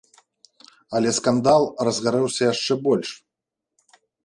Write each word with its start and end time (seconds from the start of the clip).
Але 0.99 1.11
скандал 1.17 1.63
разгарэўся 1.89 2.43
яшчэ 2.53 2.73
больш. 2.91 3.09